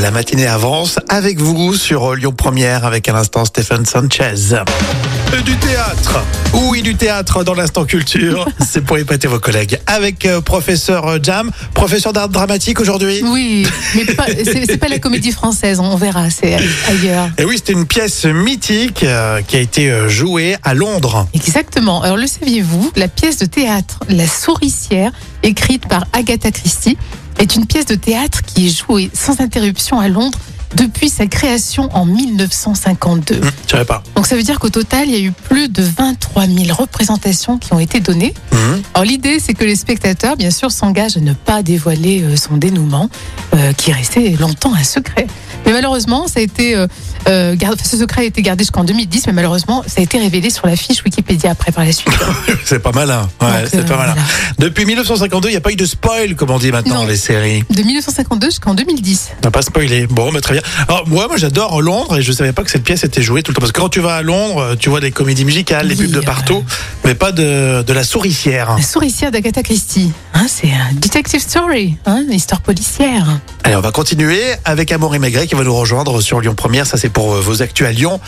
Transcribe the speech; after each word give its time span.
La 0.00 0.10
matinée 0.10 0.46
avance 0.46 0.98
avec 1.08 1.38
vous 1.38 1.74
sur 1.74 2.14
Lyon 2.14 2.32
Première 2.32 2.84
avec 2.84 3.08
à 3.08 3.12
l'instant 3.12 3.44
Stéphane 3.44 3.84
Sanchez. 3.84 4.54
Euh, 4.54 5.40
Du 5.42 5.56
théâtre, 5.56 6.24
oui 6.54 6.82
du 6.82 6.94
théâtre 6.94 7.44
dans 7.44 7.54
l'instant 7.54 7.84
culture, 7.84 8.48
c'est 8.68 8.82
pour 8.82 8.98
épater 8.98 9.28
vos 9.28 9.38
collègues. 9.38 9.78
Avec 9.86 10.24
euh, 10.24 10.40
professeur 10.40 11.22
Jam, 11.22 11.50
professeur 11.74 12.12
d'art 12.12 12.28
dramatique 12.28 12.80
aujourd'hui. 12.80 13.20
Oui, 13.24 13.66
mais 13.94 14.04
c'est 14.66 14.78
pas 14.78 14.88
la 14.88 14.98
comédie 14.98 15.32
française, 15.32 15.78
on 15.80 15.96
verra, 15.96 16.30
c'est 16.30 16.56
ailleurs. 16.88 17.28
Et 17.38 17.44
oui, 17.44 17.56
c'était 17.56 17.74
une 17.74 17.86
pièce 17.86 18.24
mythique 18.24 19.02
euh, 19.04 19.40
qui 19.42 19.56
a 19.56 19.60
été 19.60 19.90
euh, 19.90 20.08
jouée 20.08 20.56
à 20.62 20.74
Londres. 20.74 21.28
Exactement. 21.34 22.02
Alors 22.02 22.16
le 22.16 22.26
saviez-vous, 22.26 22.92
la 22.96 23.08
pièce 23.08 23.38
de 23.38 23.46
théâtre 23.46 24.00
La 24.08 24.26
Souricière, 24.26 25.12
écrite 25.42 25.86
par 25.86 26.06
Agatha 26.12 26.50
Christie, 26.50 26.96
est 27.40 27.56
une 27.56 27.66
pièce 27.66 27.86
de 27.86 27.94
théâtre 27.94 28.42
qui 28.42 28.66
est 28.66 28.84
jouée 28.86 29.10
sans 29.14 29.40
interruption 29.40 29.98
à 29.98 30.08
Londres 30.08 30.38
depuis 30.76 31.08
sa 31.08 31.26
création 31.26 31.88
en 31.92 32.04
1952. 32.04 33.34
Hum, 33.36 33.50
Je 33.66 33.70
savais 33.72 33.84
pas. 33.84 34.02
Donc 34.14 34.26
ça 34.26 34.36
veut 34.36 34.42
dire 34.42 34.60
qu'au 34.60 34.68
total, 34.68 35.08
il 35.08 35.14
y 35.14 35.16
a 35.16 35.20
eu 35.20 35.32
plus 35.32 35.68
de 35.68 35.82
23 35.82 36.46
000 36.46 36.74
représentations 36.74 37.58
qui 37.58 37.72
ont 37.72 37.80
été 37.80 37.98
données. 38.00 38.34
Hum. 38.52 38.80
Alors 38.94 39.04
l'idée, 39.04 39.40
c'est 39.40 39.54
que 39.54 39.64
les 39.64 39.74
spectateurs, 39.74 40.36
bien 40.36 40.50
sûr, 40.50 40.70
s'engagent 40.70 41.16
à 41.16 41.20
ne 41.20 41.32
pas 41.32 41.62
dévoiler 41.62 42.22
euh, 42.22 42.36
son 42.36 42.56
dénouement, 42.56 43.08
euh, 43.54 43.72
qui 43.72 43.90
est 43.90 43.94
resté 43.94 44.30
longtemps 44.36 44.74
un 44.74 44.84
secret. 44.84 45.26
Mais 45.66 45.72
malheureusement, 45.72 46.28
ça 46.28 46.40
a 46.40 46.42
été 46.42 46.76
euh, 46.76 46.86
euh, 47.30 47.56
ce 47.84 47.96
secret 47.96 48.22
a 48.22 48.24
été 48.24 48.42
gardé 48.42 48.64
jusqu'en 48.64 48.84
2010, 48.84 49.26
mais 49.28 49.32
malheureusement, 49.32 49.82
ça 49.86 50.00
a 50.00 50.02
été 50.02 50.18
révélé 50.18 50.50
sur 50.50 50.66
la 50.66 50.76
fiche 50.76 51.02
Wikipédia 51.04 51.50
après 51.50 51.72
par 51.72 51.84
la 51.84 51.92
suite. 51.92 52.12
C'est 52.64 52.80
pas 52.80 52.92
malin. 52.92 53.28
Ouais, 53.40 53.48
Donc, 53.62 53.68
c'est 53.70 53.78
euh, 53.78 53.82
pas 53.84 53.96
malin. 53.96 54.12
voilà. 54.14 54.28
Depuis 54.58 54.84
1952, 54.84 55.48
il 55.48 55.52
n'y 55.52 55.56
a 55.56 55.60
pas 55.60 55.72
eu 55.72 55.76
de 55.76 55.86
spoil, 55.86 56.34
comme 56.36 56.50
on 56.50 56.58
dit 56.58 56.70
maintenant 56.72 56.94
Non. 56.96 57.00
dans 57.02 57.06
les 57.08 57.16
séries. 57.16 57.64
De 57.70 57.82
1952 57.82 58.46
jusqu'en 58.48 58.74
2010. 58.74 59.30
On 59.42 59.46
n'a 59.46 59.50
pas 59.50 59.62
spoilé. 59.62 60.06
Bon, 60.06 60.30
mais 60.32 60.40
très 60.40 60.54
bien. 60.54 60.62
Alors, 60.88 61.08
moi, 61.08 61.26
moi, 61.28 61.36
j'adore 61.36 61.80
Londres 61.82 62.18
et 62.18 62.22
je 62.22 62.32
savais 62.32 62.52
pas 62.52 62.62
que 62.64 62.70
cette 62.70 62.84
pièce 62.84 63.04
était 63.04 63.22
jouée 63.22 63.42
tout 63.42 63.52
le 63.52 63.54
temps. 63.56 63.60
Parce 63.60 63.72
que 63.72 63.80
quand 63.80 63.88
tu 63.88 64.00
vas 64.00 64.16
à 64.16 64.22
Londres, 64.22 64.76
tu 64.78 64.88
vois 64.90 65.00
des 65.00 65.10
comédies 65.10 65.44
musicales, 65.44 65.88
des 65.88 65.94
Oui, 65.94 66.04
pubs 66.06 66.12
de 66.14 66.18
euh, 66.18 66.22
partout, 66.22 66.64
mais 67.04 67.14
pas 67.14 67.32
de, 67.32 67.82
de 67.82 67.92
la 67.92 68.04
souricière. 68.04 68.76
La 68.76 68.82
souricière 68.82 69.30
d'Agatha 69.30 69.62
Christie. 69.62 70.12
Hein, 70.34 70.46
c'est 70.48 70.70
un 70.70 70.94
detective 70.94 71.40
story, 71.40 71.96
hein, 72.06 72.22
une 72.28 72.32
histoire 72.34 72.60
policière. 72.60 73.26
Allez, 73.64 73.76
on 73.76 73.80
va 73.80 73.92
continuer 73.92 74.42
avec 74.64 74.90
Amaury 74.92 75.18
Maigret 75.18 75.46
qui 75.46 75.54
va 75.54 75.64
nous 75.64 75.74
rejoindre 75.74 76.20
sur 76.20 76.40
Lyon 76.40 76.54
Première. 76.54 76.86
Ça, 76.86 76.96
c'est 76.96 77.10
pour 77.10 77.34
euh, 77.34 77.40
vos 77.40 77.62
actus 77.62 77.86
à 77.86 77.92
Lyon. 77.92 78.20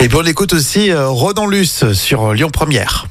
Et 0.00 0.08
puis, 0.08 0.18
on 0.20 0.24
écoute 0.24 0.52
aussi 0.52 0.90
euh, 0.90 1.08
Ronan 1.08 1.46
Luce 1.46 1.92
sur 1.92 2.32
Lyon 2.32 2.50
Première. 2.50 3.06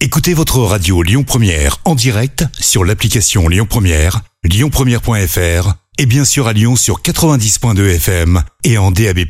Écoutez 0.00 0.34
votre 0.34 0.58
radio 0.58 1.02
Lyon 1.02 1.22
Première 1.22 1.78
en 1.84 1.94
direct 1.94 2.44
sur 2.58 2.84
l'application 2.84 3.48
Lyon 3.48 3.66
Première, 3.68 4.20
lyonpremière.fr 4.42 5.74
et 5.98 6.06
bien 6.06 6.24
sûr 6.24 6.48
à 6.48 6.52
Lyon 6.52 6.74
sur 6.74 7.02
90.2 7.02 7.94
FM 7.96 8.42
et 8.64 8.78
en 8.78 8.90
DAB+. 8.90 9.20